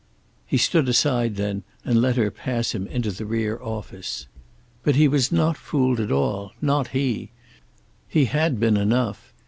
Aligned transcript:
He 0.47 0.57
stood 0.57 0.89
aside 0.89 1.35
then 1.35 1.61
and 1.85 2.01
let 2.01 2.15
her 2.15 2.31
pass 2.31 2.71
him 2.73 2.87
into 2.87 3.11
the 3.11 3.23
rear 3.23 3.61
office. 3.61 4.25
But 4.81 4.95
he 4.95 5.07
was 5.07 5.31
not 5.31 5.57
fooled 5.57 5.99
at 5.99 6.11
all. 6.11 6.53
Not 6.59 6.87
he. 6.87 7.29
He 8.07 8.25
had 8.25 8.59
been 8.59 8.77
enough. 8.77 9.31